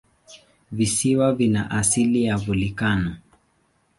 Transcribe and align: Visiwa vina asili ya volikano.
Visiwa 0.71 1.33
vina 1.35 1.71
asili 1.71 2.23
ya 2.23 2.37
volikano. 2.37 3.15